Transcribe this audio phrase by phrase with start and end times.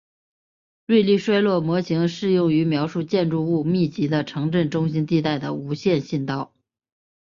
[0.87, 6.55] 瑞利衰落模型适用于描述建筑物密集的城镇中心地带的无线信道。